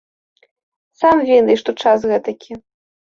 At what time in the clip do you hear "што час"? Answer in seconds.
1.63-1.99